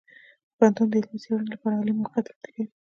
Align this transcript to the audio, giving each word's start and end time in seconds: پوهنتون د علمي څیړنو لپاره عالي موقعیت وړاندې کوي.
پوهنتون 0.55 0.87
د 0.89 0.93
علمي 0.99 1.17
څیړنو 1.23 1.51
لپاره 1.53 1.73
عالي 1.77 1.93
موقعیت 1.99 2.25
وړاندې 2.27 2.49
کوي. 2.55 2.65